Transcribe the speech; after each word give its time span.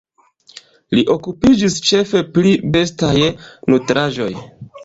Li 0.97 1.03
okupiĝis 1.15 1.77
ĉefe 1.89 2.23
pri 2.39 2.57
bestaj 2.77 3.15
nutraĵoj. 3.75 4.31